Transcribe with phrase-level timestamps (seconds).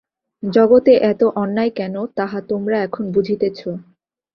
[0.43, 3.59] জগতে এত অন্যায় কেন, তাহা তোমরা এখন বুঝিতেছ।